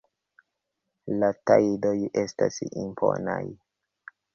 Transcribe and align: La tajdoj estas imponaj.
La 1.23 1.29
tajdoj 1.51 1.95
estas 2.25 2.61
imponaj. 2.67 3.41